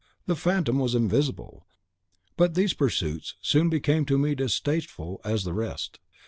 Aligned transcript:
The 0.25 0.35
Phantom 0.35 0.79
was 0.79 0.95
invisible; 0.95 1.67
but 2.35 2.55
these 2.55 2.73
pursuits 2.73 3.35
soon 3.39 3.69
became 3.69 4.03
to 4.05 4.17
me 4.17 4.33
distasteful 4.33 5.21
as 5.23 5.43
the 5.43 5.53
rest. 5.53 5.99